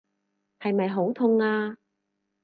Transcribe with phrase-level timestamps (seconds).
[0.59, 1.77] 係咪好痛啊？